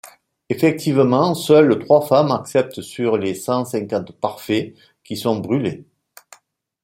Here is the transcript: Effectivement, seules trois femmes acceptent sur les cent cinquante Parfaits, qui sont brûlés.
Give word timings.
Effectivement, 0.49 1.35
seules 1.35 1.77
trois 1.77 2.01
femmes 2.01 2.31
acceptent 2.31 2.81
sur 2.81 3.17
les 3.17 3.35
cent 3.35 3.65
cinquante 3.65 4.13
Parfaits, 4.19 4.73
qui 5.03 5.15
sont 5.15 5.35
brûlés. 5.37 5.85